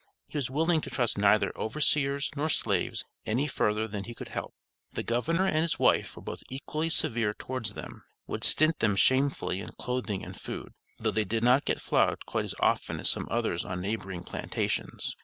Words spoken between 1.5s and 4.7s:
overseers nor slaves any further than he could help.